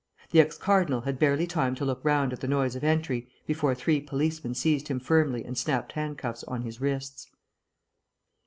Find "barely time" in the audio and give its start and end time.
1.19-1.75